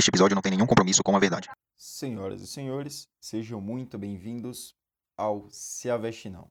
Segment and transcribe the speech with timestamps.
[0.00, 1.50] Este episódio não tem nenhum compromisso com a verdade.
[1.76, 4.74] Senhoras e senhores, sejam muito bem-vindos
[5.14, 6.48] ao Se Aveste Não.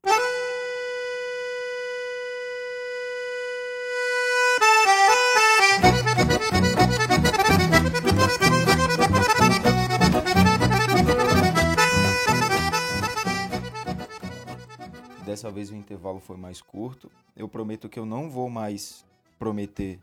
[15.25, 17.11] Dessa vez o intervalo foi mais curto.
[17.35, 19.03] Eu prometo que eu não vou mais
[19.39, 19.99] prometer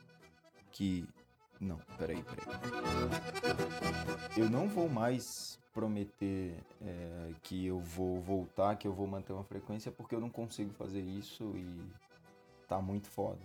[0.73, 1.07] que.
[1.61, 2.47] Não, peraí, peraí.
[4.37, 9.45] Eu não vou mais prometer é, que eu vou voltar, que eu vou manter uma
[9.45, 11.67] frequência, porque eu não consigo fazer isso e
[12.69, 13.41] tá muito foda.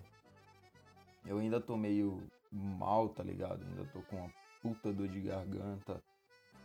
[1.25, 3.63] Eu ainda tô meio mal, tá ligado?
[3.63, 4.29] Ainda tô com uma
[4.61, 6.01] puta dor de garganta.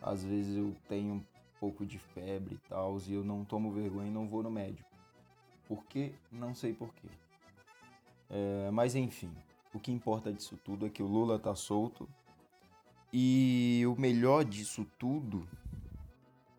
[0.00, 1.24] Às vezes eu tenho um
[1.58, 4.88] pouco de febre e tal, e eu não tomo vergonha e não vou no médico.
[5.66, 6.12] Por quê?
[6.30, 7.08] Não sei por quê.
[8.30, 9.32] É, mas enfim,
[9.76, 12.08] o que importa disso tudo é que o Lula tá solto.
[13.12, 15.46] E o melhor disso tudo,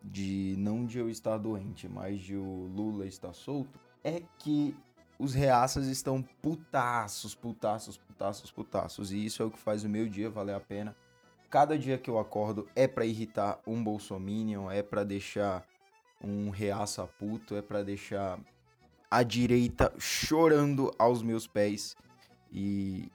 [0.02, 4.74] de não de eu estar doente, mas de o Lula estar solto, é que
[5.18, 9.12] os reaças estão putaços, putaços, putaços, putaços.
[9.12, 10.96] E isso é o que faz o meu dia valer a pena.
[11.50, 15.66] Cada dia que eu acordo é para irritar um bolsominion, é para deixar
[16.22, 18.38] um reaça puto, é para deixar
[19.10, 21.96] a direita chorando aos meus pés.
[22.52, 23.10] E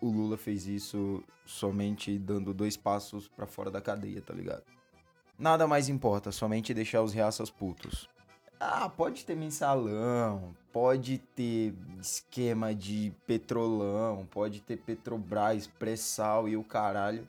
[0.00, 4.62] o Lula fez isso somente dando dois passos para fora da cadeia, tá ligado?
[5.38, 8.08] Nada mais importa, somente deixar os reaças putos.
[8.60, 16.64] Ah, pode ter mensalão, pode ter esquema de petrolão, pode ter Petrobras, pré-sal e o
[16.64, 17.26] caralho,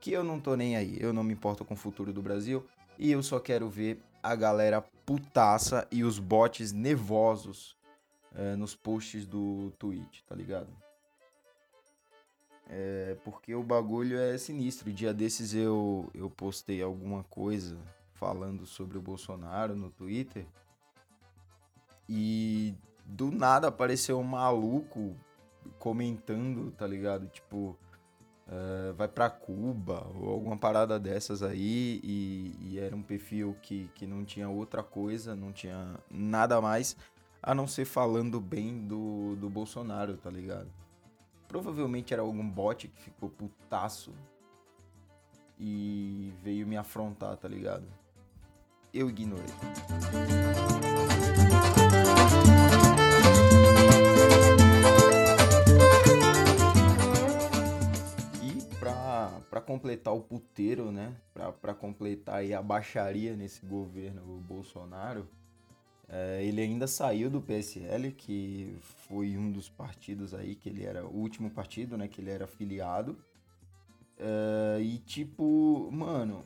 [0.00, 0.96] que eu não tô nem aí.
[0.98, 2.64] Eu não me importo com o futuro do Brasil
[2.98, 7.76] e eu só quero ver a galera putaça e os bots nervosos
[8.34, 10.68] é, nos posts do Twitch, tá ligado?
[12.68, 14.92] É, porque o bagulho é sinistro.
[14.92, 17.76] Dia desses eu, eu postei alguma coisa
[18.14, 20.46] falando sobre o Bolsonaro no Twitter.
[22.08, 25.16] E do nada apareceu um maluco
[25.78, 27.26] comentando, tá ligado?
[27.28, 27.76] Tipo,
[28.46, 33.90] uh, vai para Cuba ou alguma parada dessas aí e, e, era um perfil que,
[33.94, 36.96] que não tinha outra coisa, não tinha nada mais
[37.42, 40.70] a não ser falando bem do, do Bolsonaro, tá ligado?
[41.48, 44.12] Provavelmente era algum bot que ficou putaço
[45.58, 47.86] e veio me afrontar, tá ligado?
[48.92, 49.46] Eu ignorei.
[59.50, 61.14] para completar o puteiro, né?
[61.60, 65.28] Para completar aí a baixaria nesse governo Bolsonaro,
[66.12, 68.76] é, ele ainda saiu do PSL, que
[69.06, 72.08] foi um dos partidos aí que ele era o último partido, né?
[72.08, 73.16] Que ele era filiado.
[74.18, 76.44] É, e tipo, mano,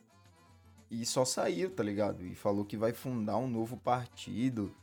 [0.89, 2.23] e só saiu, tá ligado?
[2.23, 4.73] E falou que vai fundar um novo partido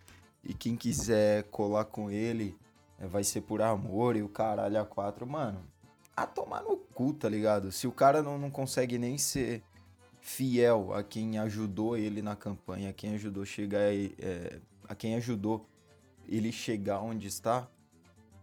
[0.43, 2.57] e quem quiser colar com ele
[2.99, 5.73] é, vai ser por amor e o caralho a quatro, mano
[6.17, 7.73] a tomar no cu, tá ligado?
[7.73, 9.63] Se o cara não, não consegue nem ser
[10.21, 15.67] fiel a quem ajudou ele na campanha, a quem ajudou chegar é, a quem ajudou
[16.29, 17.69] ele chegar onde está,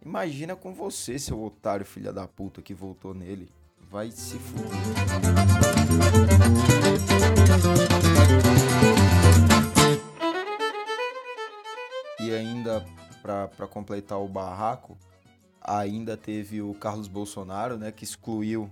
[0.03, 3.49] imagina com você, seu otário filha da puta que voltou nele.
[3.89, 4.69] Vai se fuder.
[12.19, 12.85] E ainda
[13.21, 14.97] para completar o barraco,
[15.61, 18.69] ainda teve o Carlos Bolsonaro, né, que excluiu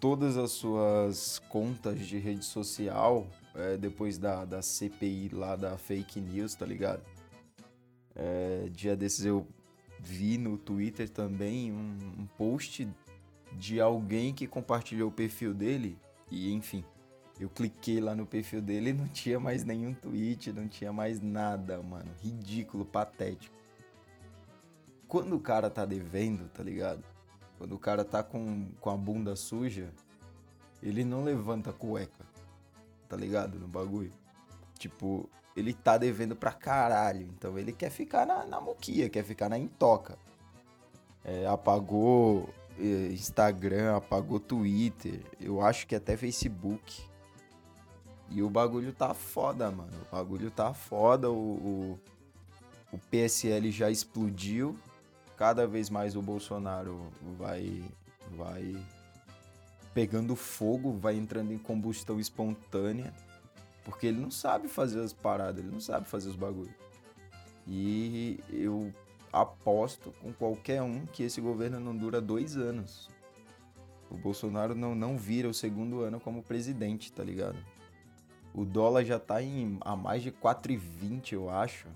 [0.00, 6.20] todas as suas contas de rede social é, depois da, da CPI lá da fake
[6.20, 7.02] news, tá ligado?
[8.14, 9.46] É, dia desses eu
[10.00, 12.88] vi no Twitter também um, um post
[13.52, 15.98] de alguém que compartilhou o perfil dele
[16.30, 16.84] e enfim,
[17.38, 21.20] eu cliquei lá no perfil dele e não tinha mais nenhum tweet, não tinha mais
[21.20, 22.10] nada, mano.
[22.22, 23.56] Ridículo, patético
[25.08, 27.02] quando o cara tá devendo, tá ligado?
[27.58, 29.90] Quando o cara tá com, com a bunda suja,
[30.82, 32.24] ele não levanta cueca,
[33.08, 33.58] tá ligado?
[33.58, 34.12] No bagulho.
[34.78, 37.28] Tipo, ele tá devendo pra caralho.
[37.36, 40.18] Então ele quer ficar na, na moquia, quer ficar na intoca.
[41.24, 42.48] É, apagou
[42.78, 47.02] é, Instagram, apagou Twitter, eu acho que até Facebook.
[48.28, 49.92] E o bagulho tá foda, mano.
[50.10, 51.30] O bagulho tá foda.
[51.30, 52.00] O, o,
[52.92, 54.76] o PSL já explodiu
[55.36, 57.84] cada vez mais o Bolsonaro vai,
[58.36, 58.76] vai
[59.96, 63.14] pegando fogo, vai entrando em combustão espontânea,
[63.82, 66.74] porque ele não sabe fazer as paradas, ele não sabe fazer os bagulhos.
[67.66, 68.92] E eu
[69.32, 73.08] aposto com qualquer um que esse governo não dura dois anos.
[74.10, 77.56] O Bolsonaro não, não vira o segundo ano como presidente, tá ligado?
[78.52, 81.88] O dólar já tá em, a mais de 4,20, eu acho.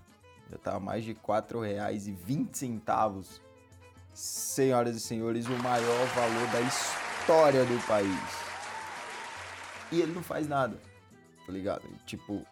[0.50, 3.40] Já tá a mais de R$ 4,20.
[4.14, 8.18] Senhoras e senhores, o maior valor da história do país.
[9.92, 10.80] E ele não faz nada,
[11.46, 11.82] tá ligado?
[12.06, 12.44] Tipo,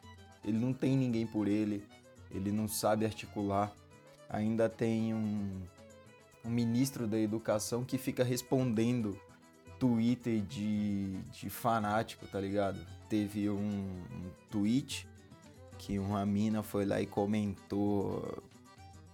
[0.44, 1.84] ele não tem ninguém por ele,
[2.30, 3.72] ele não sabe articular.
[4.28, 5.62] Ainda tem um,
[6.44, 9.18] um ministro da educação que fica respondendo
[9.78, 12.78] Twitter de, de fanático, tá ligado?
[13.08, 15.06] Teve um, um tweet
[15.78, 18.42] que uma mina foi lá e comentou,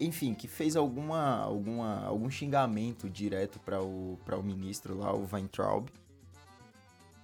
[0.05, 5.89] enfim, que fez alguma, alguma, algum xingamento direto para o, o ministro lá, o Weintraub.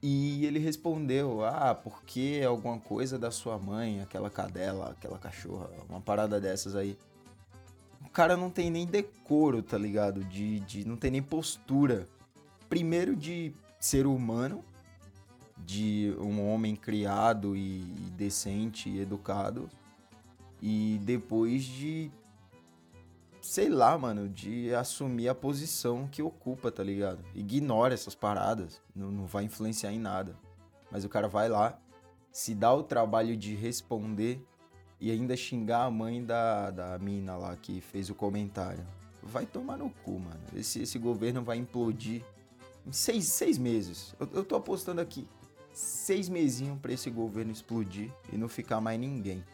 [0.03, 6.01] E ele respondeu: Ah, porque alguma coisa da sua mãe, aquela cadela, aquela cachorra, uma
[6.01, 6.97] parada dessas aí.
[8.05, 10.25] O cara não tem nem decoro, tá ligado?
[10.25, 12.09] De, de não tem nem postura.
[12.69, 14.65] Primeiro de ser humano,
[15.59, 19.69] de um homem criado e, e decente e educado.
[20.63, 22.11] E depois de
[23.41, 27.25] sei lá, mano, de assumir a posição que ocupa, tá ligado?
[27.35, 30.37] Ignora essas paradas, não, não vai influenciar em nada.
[30.91, 31.79] Mas o cara vai lá,
[32.31, 34.45] se dá o trabalho de responder
[35.01, 38.87] e ainda xingar a mãe da, da mina lá que fez o comentário.
[39.23, 40.41] Vai tomar no cu, mano.
[40.55, 42.23] Esse, esse governo vai implodir
[42.87, 44.15] em seis, seis meses.
[44.19, 45.27] Eu, eu tô apostando aqui.
[45.73, 49.45] Seis mesinhos pra esse governo explodir e não ficar mais ninguém.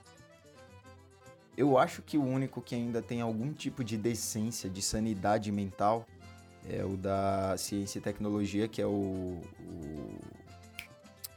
[1.57, 6.07] Eu acho que o único que ainda tem algum tipo de decência, de sanidade mental,
[6.69, 10.19] é o da ciência e tecnologia, que é o, o,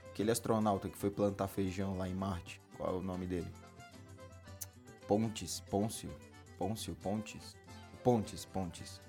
[0.10, 2.60] aquele astronauta que foi plantar feijão lá em Marte.
[2.76, 3.48] Qual é o nome dele?
[5.08, 6.10] Pontes, Pôncio,
[6.58, 7.56] Pôncio, Pontes,
[8.04, 9.02] Pontes, Pontes.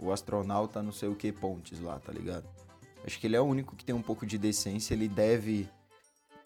[0.00, 2.48] O astronauta não sei o que Pontes lá, tá ligado?
[3.04, 5.68] Acho que ele é o único que tem um pouco de decência, ele deve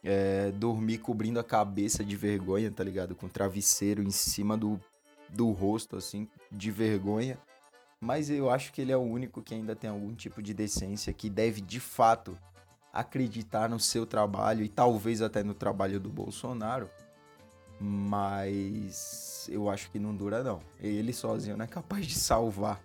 [0.08, 3.14] é, dormir cobrindo a cabeça de vergonha, tá ligado?
[3.14, 4.80] Com travesseiro em cima do,
[5.28, 7.38] do rosto, assim, de vergonha.
[8.00, 11.12] Mas eu acho que ele é o único que ainda tem algum tipo de decência,
[11.12, 12.38] que deve de fato
[12.90, 16.88] acreditar no seu trabalho e talvez até no trabalho do Bolsonaro.
[17.78, 20.62] Mas eu acho que não dura, não.
[20.80, 22.80] Ele sozinho não é capaz de salvar.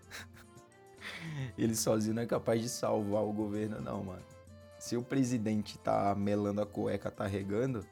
[1.58, 4.33] ele sozinho não é capaz de salvar o governo, não, mano
[4.84, 7.86] se o presidente tá melando a cueca, tá regando,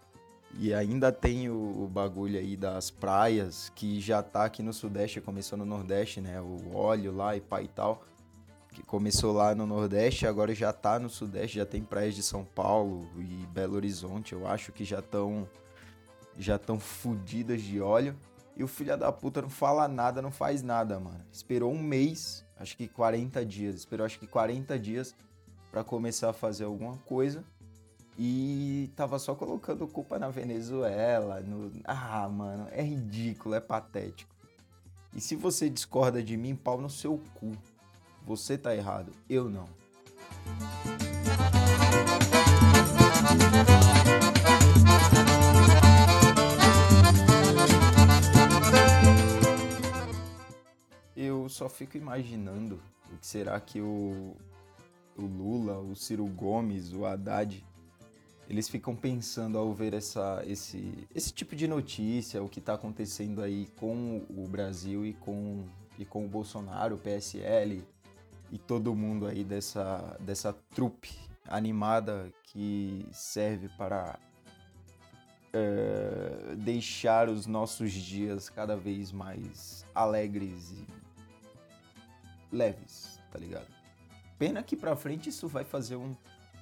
[0.59, 5.21] e ainda tem o, o, bagulho aí das praias, que já tá aqui no Sudeste,
[5.21, 6.41] começou no Nordeste, né?
[6.41, 8.03] O óleo lá e pai e tal.
[8.73, 12.43] Que começou lá no Nordeste, agora já tá no Sudeste, já tem praias de São
[12.43, 15.47] Paulo e Belo Horizonte, eu acho que já estão
[16.37, 18.17] já tão fodidas de óleo.
[18.57, 21.23] E o filho da puta não fala nada, não faz nada, mano.
[21.31, 23.75] Esperou um mês, acho que 40 dias.
[23.75, 25.15] Esperou acho que 40 dias
[25.71, 27.43] para começar a fazer alguma coisa
[28.19, 31.39] e tava só colocando culpa na Venezuela.
[31.39, 31.71] No...
[31.85, 34.35] Ah, mano, é ridículo, é patético.
[35.15, 37.53] E se você discorda de mim, pau no seu cu.
[38.25, 39.67] Você tá errado, eu não.
[51.15, 52.79] Eu só fico imaginando
[53.11, 54.35] o que será que o,
[55.17, 57.65] o Lula, o Ciro Gomes, o Haddad,
[58.49, 63.41] eles ficam pensando ao ver essa, esse, esse tipo de notícia, o que está acontecendo
[63.41, 65.63] aí com o Brasil e com,
[65.97, 67.81] e com o Bolsonaro, o PSL
[68.51, 74.19] e todo mundo aí dessa, dessa trupe animada que serve para
[75.53, 80.87] é, deixar os nossos dias cada vez mais alegres e
[82.51, 83.80] leves, tá ligado?
[84.41, 86.15] Pena que pra frente isso vai fazer um,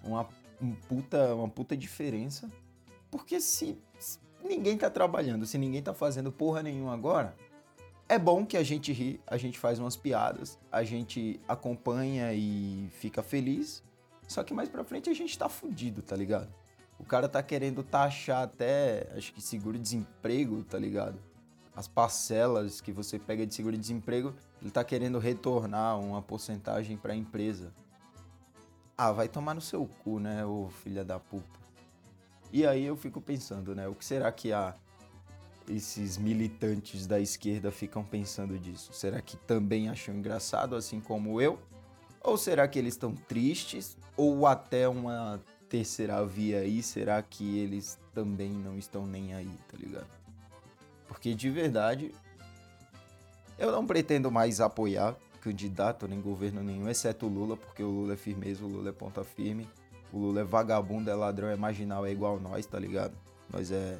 [0.03, 0.27] uma,
[0.61, 2.51] um puta, uma puta diferença.
[3.09, 7.33] Porque se, se ninguém tá trabalhando, se ninguém tá fazendo porra nenhuma agora,
[8.09, 12.89] é bom que a gente ri, a gente faz umas piadas, a gente acompanha e
[12.99, 13.81] fica feliz.
[14.27, 16.53] Só que mais pra frente a gente tá fudido, tá ligado?
[16.99, 21.17] O cara tá querendo taxar até, acho que seguro-desemprego, tá ligado?
[21.79, 27.15] As parcelas que você pega de seguro-desemprego ele tá querendo retornar uma porcentagem para a
[27.15, 27.73] empresa.
[28.97, 31.57] Ah, vai tomar no seu cu, né, ô filha da puta.
[32.51, 34.75] E aí eu fico pensando, né, o que será que a
[35.69, 38.91] esses militantes da esquerda ficam pensando disso?
[38.91, 41.57] Será que também acham engraçado assim como eu?
[42.21, 43.97] Ou será que eles estão tristes?
[44.17, 49.77] Ou até uma terceira via aí, será que eles também não estão nem aí, tá
[49.77, 50.18] ligado?
[51.09, 52.15] Porque de verdade,
[53.57, 58.13] eu não pretendo mais apoiar candidato nem governo nenhum, exceto o Lula, porque o Lula
[58.13, 59.67] é firmeza, o Lula é ponta firme.
[60.11, 63.13] O Lula é vagabundo, é ladrão, é marginal, é igual nós, tá ligado?
[63.51, 63.99] Nós é.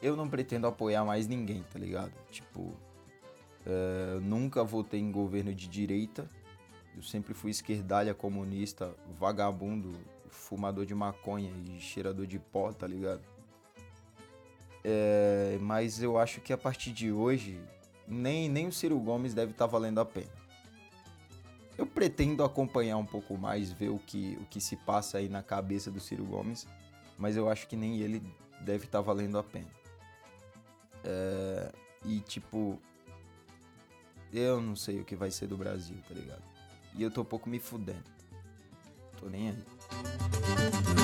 [0.00, 2.12] Eu não pretendo apoiar mais ninguém, tá ligado?
[2.30, 2.72] Tipo,
[3.66, 6.28] é, nunca votei em governo de direita.
[6.94, 9.92] Eu sempre fui esquerdalha, comunista, vagabundo,
[10.30, 13.20] fumador de maconha e cheirador de pó, tá ligado?
[14.88, 17.60] É, mas eu acho que a partir de hoje,
[18.06, 20.30] nem, nem o Ciro Gomes deve estar tá valendo a pena.
[21.76, 25.42] Eu pretendo acompanhar um pouco mais, ver o que, o que se passa aí na
[25.42, 26.68] cabeça do Ciro Gomes,
[27.18, 28.22] mas eu acho que nem ele
[28.60, 29.66] deve estar tá valendo a pena.
[31.02, 31.72] É,
[32.04, 32.80] e tipo,
[34.32, 36.44] eu não sei o que vai ser do Brasil, tá ligado?
[36.94, 38.04] E eu tô um pouco me fudendo.
[39.18, 40.95] Tô nem aí.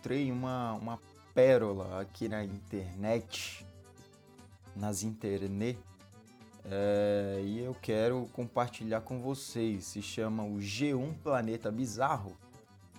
[0.00, 0.98] Encontrei uma, uma
[1.34, 3.66] pérola aqui na internet,
[4.74, 5.78] nas internet,
[6.64, 9.84] é, e eu quero compartilhar com vocês.
[9.84, 12.34] Se chama o G1 Planeta Bizarro,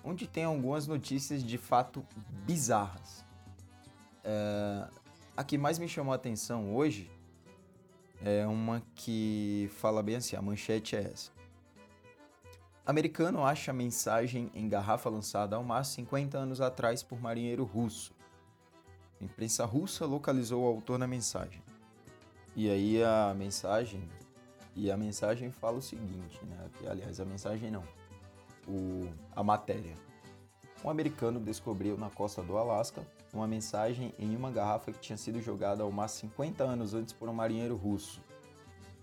[0.03, 2.05] onde tem algumas notícias de fato
[2.45, 3.25] bizarras.
[4.23, 4.87] É,
[5.35, 7.09] a que mais me chamou a atenção hoje
[8.23, 11.31] é uma que fala bem assim: a manchete é essa.
[12.85, 18.11] Americano acha mensagem em garrafa lançada ao mar 50 anos atrás por marinheiro russo.
[19.19, 21.61] A imprensa russa localizou o autor da mensagem.
[22.55, 24.09] E aí a mensagem,
[24.75, 26.57] e a mensagem fala o seguinte, né?
[26.77, 27.83] Que, aliás, a mensagem não,
[28.67, 29.93] o, a matéria.
[30.83, 35.39] Um americano descobriu na costa do Alasca uma mensagem em uma garrafa que tinha sido
[35.39, 38.19] jogada ao mar 50 anos antes por um marinheiro russo.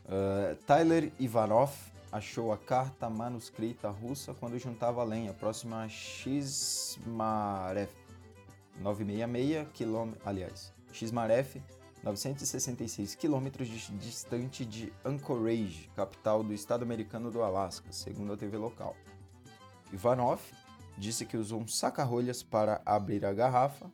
[0.04, 1.72] Uh, Tyler Ivanov
[2.10, 7.92] achou a carta manuscrita russa quando juntava lenha próxima a Xmaref,
[8.80, 11.60] 966 km, aliás, Xmaref,
[12.02, 18.96] 966 quilômetros distante de Anchorage, capital do estado americano do Alasca, segundo a TV local.
[19.92, 20.40] Ivanov
[20.96, 23.90] disse que usou um saca-rolhas para abrir a garrafa,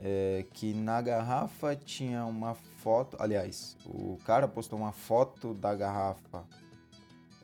[0.00, 6.44] é, que na garrafa tinha uma foto, aliás, o cara postou uma foto da garrafa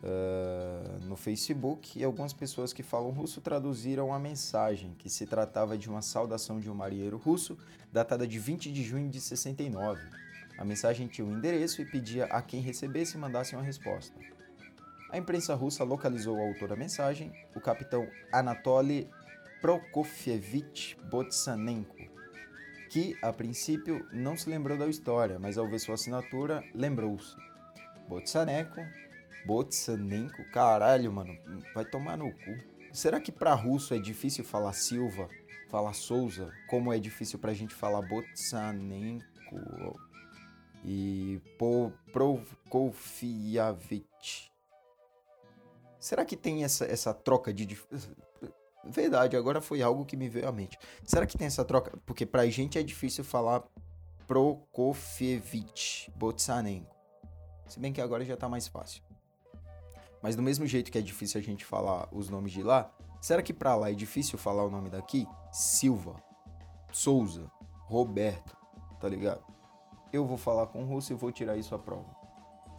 [0.03, 5.77] uh, no Facebook e algumas pessoas que falam russo traduziram a mensagem, que se tratava
[5.77, 7.57] de uma saudação de um marinheiro russo
[7.93, 10.01] datada de 20 de junho de 69.
[10.59, 14.15] A mensagem tinha um endereço e pedia a quem recebesse mandasse uma resposta.
[15.11, 19.09] A imprensa russa localizou o autor da mensagem, o capitão Anatoly
[19.61, 21.97] Prokofievich Botsanenko,
[22.91, 27.37] que, a princípio, não se lembrou da história, mas ao ver sua assinatura, lembrou-se.
[28.09, 28.81] Botsanenko,
[29.47, 31.37] Botsanenko, caralho, mano,
[31.75, 32.59] vai tomar no cu.
[32.93, 35.29] Será que para russo é difícil falar Silva,
[35.69, 39.17] falar Souza, como é difícil pra gente falar Botsanenko
[40.85, 41.41] e
[42.13, 43.31] Prokofievich?
[45.99, 47.67] Será que tem essa, essa troca de
[48.83, 50.79] Verdade, agora foi algo que me veio à mente.
[51.05, 51.99] Será que tem essa troca?
[52.07, 53.63] Porque pra gente é difícil falar
[54.27, 56.97] Prokofievich Botsanenko.
[57.67, 59.03] Se bem que agora já tá mais fácil.
[60.23, 63.43] Mas do mesmo jeito que é difícil a gente falar os nomes de lá, será
[63.43, 65.27] que pra lá é difícil falar o nome daqui?
[65.51, 66.17] Silva,
[66.93, 67.51] Souza,
[67.87, 68.57] Roberto,
[69.01, 69.43] tá ligado?
[70.13, 72.17] Eu vou falar com o russo e vou tirar isso à prova.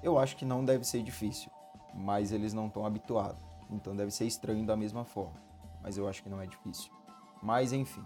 [0.03, 1.49] Eu acho que não deve ser difícil,
[1.93, 5.51] mas eles não estão habituados, então deve ser estranho da mesma forma
[5.83, 6.91] mas eu acho que não é difícil.
[7.41, 8.03] Mas enfim.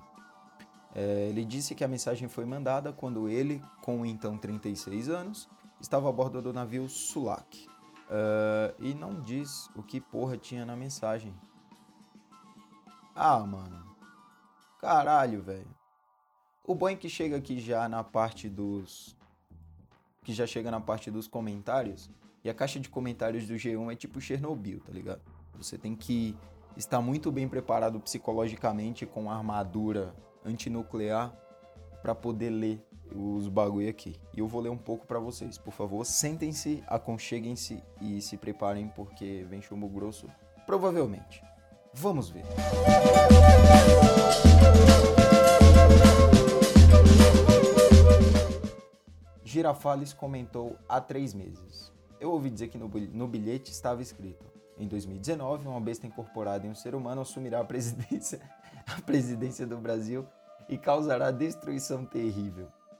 [0.94, 5.50] É, ele disse que a mensagem foi mandada quando ele, com então 36 anos,
[5.80, 7.68] estava a bordo do navio Sulak.
[8.06, 11.34] Uh, e não diz o que porra tinha na mensagem.
[13.16, 13.84] Ah, mano.
[14.80, 15.68] Caralho, velho.
[16.64, 19.16] O bom é que chega aqui já na parte dos.
[20.24, 22.10] Que já chega na parte dos comentários.
[22.44, 25.22] E a caixa de comentários do G1 é tipo Chernobyl, tá ligado?
[25.58, 26.38] Você tem que
[26.76, 31.34] está muito bem preparado psicologicamente com armadura antinuclear
[32.02, 34.20] para poder ler os bagulho aqui.
[34.34, 35.58] E eu vou ler um pouco para vocês.
[35.58, 40.30] Por favor, sentem-se, aconcheguem-se e se preparem porque vem chumbo grosso,
[40.66, 41.44] provavelmente.
[41.94, 42.46] Vamos ver.
[49.44, 51.92] Girafales comentou há três meses.
[52.20, 56.76] Eu ouvi dizer que no bilhete estava escrito em 2019, uma besta incorporada em um
[56.76, 58.42] ser humano assumirá a presidência,
[58.86, 60.28] a presidência do Brasil
[60.68, 62.68] e causará destruição terrível.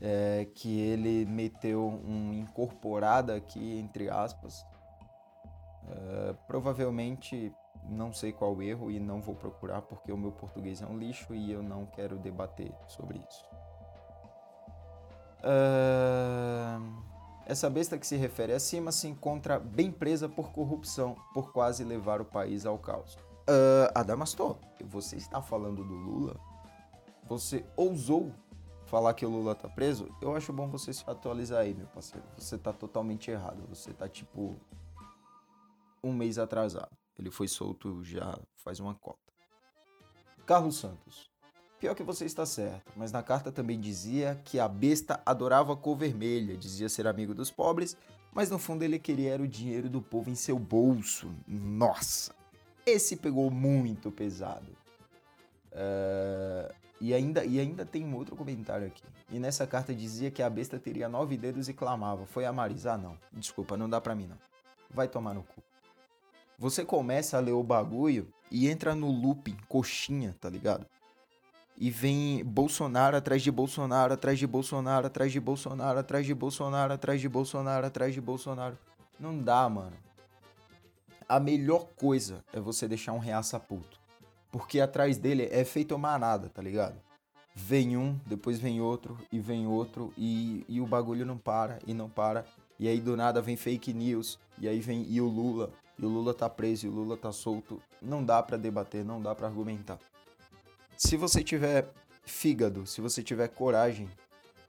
[0.00, 4.64] É, que ele meteu um incorporado aqui, entre aspas.
[5.88, 7.52] É, provavelmente
[7.88, 11.34] não sei qual erro e não vou procurar porque o meu português é um lixo
[11.34, 13.44] e eu não quero debater sobre isso.
[15.38, 17.06] Uh,
[17.46, 22.20] essa besta que se refere acima se encontra bem presa por corrupção, por quase levar
[22.20, 23.14] o país ao caos.
[23.48, 26.40] Uh, Adamastor, você está falando do Lula?
[27.28, 28.32] Você ousou
[28.86, 30.08] falar que o Lula tá preso?
[30.20, 32.26] Eu acho bom você se atualizar aí, meu parceiro.
[32.38, 33.62] Você tá totalmente errado.
[33.68, 34.56] Você tá tipo
[36.02, 36.96] um mês atrasado.
[37.18, 39.18] Ele foi solto já faz uma cota.
[40.46, 41.30] Carlos Santos.
[41.78, 45.76] Pior que você está certo, mas na carta também dizia que a besta adorava a
[45.76, 47.96] cor vermelha, dizia ser amigo dos pobres,
[48.32, 51.30] mas no fundo ele queria era o dinheiro do povo em seu bolso.
[51.46, 52.34] Nossa,
[52.86, 54.72] esse pegou muito pesado.
[55.70, 59.02] Uh, e, ainda, e ainda tem um outro comentário aqui.
[59.30, 62.26] E nessa carta dizia que a besta teria nove dedos e clamava.
[62.26, 62.92] Foi a Marisa?
[62.92, 63.18] Ah, não.
[63.32, 64.38] Desculpa, não dá pra mim não.
[64.90, 65.62] Vai tomar no cu.
[66.58, 70.86] Você começa a ler o bagulho e entra no looping, coxinha, tá ligado?
[71.76, 76.94] E vem Bolsonaro atrás de Bolsonaro, atrás de Bolsonaro, atrás de Bolsonaro, atrás de Bolsonaro,
[76.94, 78.78] atrás de Bolsonaro, atrás de Bolsonaro.
[79.20, 79.96] Não dá, mano.
[81.28, 84.00] A melhor coisa é você deixar um reaça puto.
[84.56, 86.98] Porque atrás dele é feito manada, tá ligado?
[87.54, 91.92] Vem um, depois vem outro, e vem outro, e, e o bagulho não para, e
[91.92, 92.42] não para.
[92.78, 96.08] E aí do nada vem fake news, e aí vem e o Lula, e o
[96.08, 99.46] Lula tá preso e o Lula tá solto, não dá para debater, não dá para
[99.46, 99.98] argumentar.
[100.96, 101.90] Se você tiver
[102.24, 104.08] fígado, se você tiver coragem,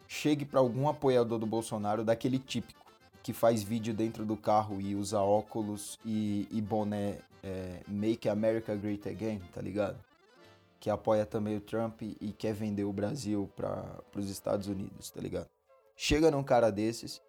[0.06, 2.86] chegue para algum apoiador do Bolsonaro daquele típico
[3.24, 8.76] que faz vídeo dentro do carro e usa óculos e, e boné é, Make America
[8.76, 9.97] Great Again, tá ligado?
[10.80, 15.19] Que apoia também o Trump e quer vender o Brasil para os Estados Unidos, tá
[15.19, 15.47] ligado?
[15.95, 17.21] Chega num cara desses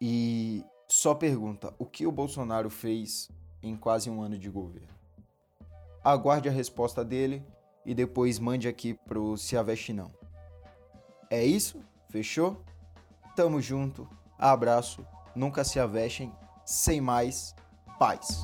[0.00, 3.28] e só pergunta: o que o Bolsonaro fez
[3.62, 4.88] em quase um ano de governo?
[6.02, 7.44] Aguarde a resposta dele
[7.84, 10.10] e depois mande aqui pro Se Aveste Não.
[11.28, 11.80] É isso?
[12.08, 12.64] Fechou?
[13.36, 14.08] Tamo junto.
[14.38, 15.06] Abraço.
[15.34, 16.32] Nunca se avestem.
[16.64, 17.54] Sem mais,
[17.98, 18.42] paz.